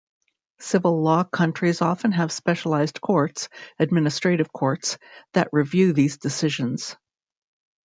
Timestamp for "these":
5.93-6.17